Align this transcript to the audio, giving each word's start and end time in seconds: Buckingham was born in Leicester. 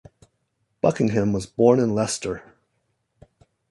Buckingham 0.81 1.31
was 1.31 1.45
born 1.45 1.79
in 1.79 1.93
Leicester. 1.93 2.55